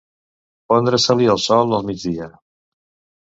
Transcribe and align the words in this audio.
Pondre-se-li 0.71 1.29
el 1.35 1.41
sol 1.43 1.77
al 1.79 1.85
migdia. 1.91 2.31